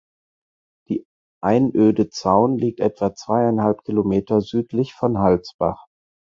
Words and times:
Die 0.89 1.05
Einöde 1.43 2.09
Zaun 2.09 2.57
liegt 2.57 2.79
etwa 2.79 3.13
zweieinhalb 3.13 3.83
Kilometer 3.83 4.41
südlich 4.41 4.95
von 4.95 5.19
Halsbach. 5.19 5.85